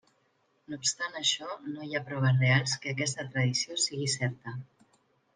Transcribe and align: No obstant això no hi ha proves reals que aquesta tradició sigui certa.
No 0.71 0.77
obstant 0.83 1.17
això 1.17 1.49
no 1.65 1.83
hi 1.87 1.91
ha 1.97 2.01
proves 2.07 2.39
reals 2.43 2.73
que 2.85 2.93
aquesta 2.95 3.25
tradició 3.35 3.77
sigui 3.83 4.09
certa. 4.15 4.55